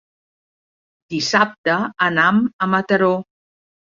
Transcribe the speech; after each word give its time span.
Dissabte 1.15 1.75
anam 2.07 2.39
a 2.65 2.69
Mataró. 2.77 3.13